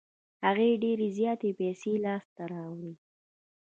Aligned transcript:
هغه 0.45 0.67
ډېرې 0.83 1.07
زياتې 1.17 1.49
پیسې 1.59 1.91
لاس 2.05 2.25
ته 2.35 2.43
راوړې. 2.51 2.93